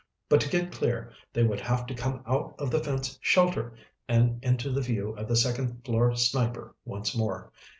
[0.29, 3.75] But to get clear they would have to come out of the fence shelter
[4.09, 7.51] and into the view of the second floor sniper once more.